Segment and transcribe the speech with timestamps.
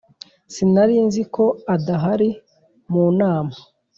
[0.53, 1.45] sinari nzi ko
[1.75, 2.29] adahari
[2.91, 3.53] mu nama.